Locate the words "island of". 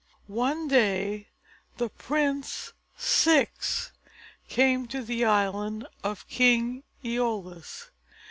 5.25-6.27